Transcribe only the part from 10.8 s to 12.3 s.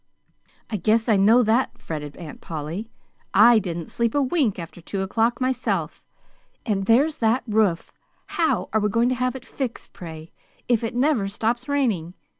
it never stops raining?